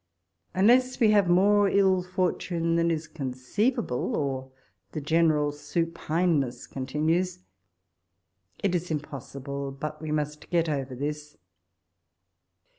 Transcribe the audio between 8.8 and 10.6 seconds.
impossible but we must